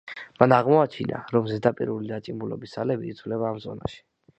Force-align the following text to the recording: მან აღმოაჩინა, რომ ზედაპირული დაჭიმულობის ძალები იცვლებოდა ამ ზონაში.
მან 0.43 0.55
აღმოაჩინა, 0.55 1.21
რომ 1.37 1.51
ზედაპირული 1.53 2.13
დაჭიმულობის 2.15 2.77
ძალები 2.79 3.15
იცვლებოდა 3.15 3.57
ამ 3.57 3.67
ზონაში. 3.69 4.07